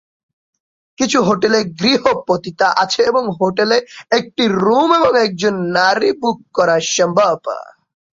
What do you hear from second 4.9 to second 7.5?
এবং একজন নারীকে বুক করা সম্ভব।